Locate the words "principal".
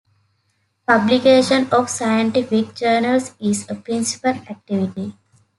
3.75-4.31